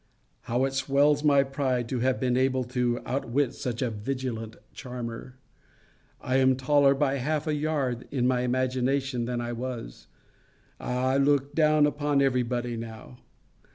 [0.49, 5.37] How it swells my pride, to have been able to outwit such a vigilant charmer!
[6.19, 10.07] I am taller by half a yard in my imagination than I was.
[10.79, 13.19] I look down upon every body now.